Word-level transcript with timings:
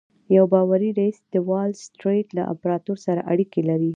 یو 0.35 0.45
باوري 0.53 0.89
ريیس 0.99 1.17
یې 1.23 1.29
د 1.33 1.35
وال 1.49 1.71
سټریټ 1.85 2.27
له 2.37 2.43
امپراتور 2.51 2.97
سره 3.05 3.21
اړیکې 3.31 3.61
لري 3.69 3.89